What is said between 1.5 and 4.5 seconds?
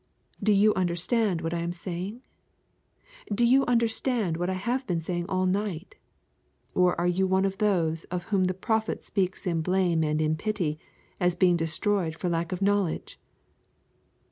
I am saying? Do you understand what